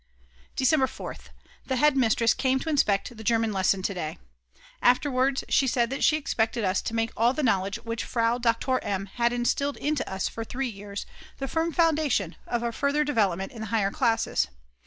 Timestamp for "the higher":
13.61-13.91